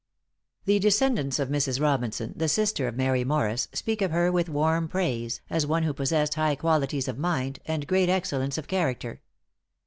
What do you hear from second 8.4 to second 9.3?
of character.